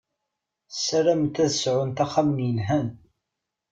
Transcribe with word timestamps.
Sarament 0.85 1.37
ad 1.43 1.51
sɛunt 1.53 2.03
ixxamen 2.05 2.41
yelhan. 2.47 2.87